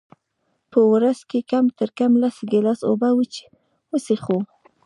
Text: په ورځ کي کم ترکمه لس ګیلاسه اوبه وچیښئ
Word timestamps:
په 0.71 0.79
ورځ 0.91 1.19
کي 1.29 1.39
کم 1.51 1.65
ترکمه 1.79 2.17
لس 2.23 2.37
ګیلاسه 2.51 2.83
اوبه 2.87 3.09
وچیښئ 3.93 4.39